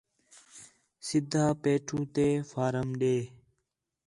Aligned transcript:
سِدّھا 1.05 1.45
پیٹھو 1.61 1.99
تے 2.13 2.27
فارم 2.51 2.89
ݙے 2.99 3.17